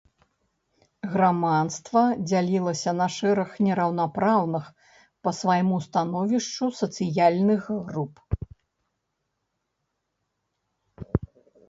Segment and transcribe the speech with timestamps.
[1.11, 4.65] Грамадства дзяліліся на шэраг нераўнапраўных
[5.27, 8.39] па свайму становішчу сацыяльных груп.